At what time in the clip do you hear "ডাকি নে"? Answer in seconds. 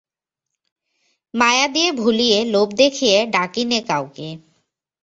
3.33-3.79